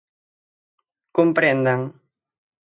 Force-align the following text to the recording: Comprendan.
Comprendan. 1.19 1.81